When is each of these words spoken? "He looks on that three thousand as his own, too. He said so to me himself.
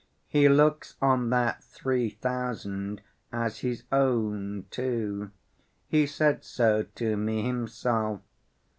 "He 0.27 0.49
looks 0.49 0.95
on 0.99 1.29
that 1.29 1.63
three 1.63 2.09
thousand 2.09 3.03
as 3.31 3.59
his 3.59 3.83
own, 3.91 4.65
too. 4.71 5.29
He 5.89 6.07
said 6.07 6.43
so 6.43 6.87
to 6.95 7.15
me 7.15 7.43
himself. 7.45 8.21